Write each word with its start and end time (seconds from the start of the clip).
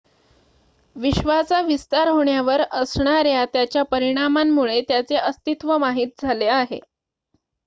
विश्वाचा 0.95 1.59
विस्तार 1.61 2.07
होण्यावर 2.07 2.61
असणाऱ्या 2.71 3.45
त्याच्या 3.53 3.83
परिणामांमुळे 3.91 4.81
त्याचे 4.87 5.15
अस्तित्व 5.17 5.77
माहित 5.77 6.21
झाले 6.21 6.47
आहे 6.49 6.79